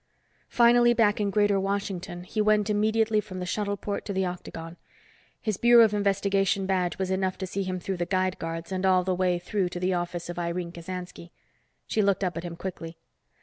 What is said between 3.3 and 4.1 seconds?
the shuttleport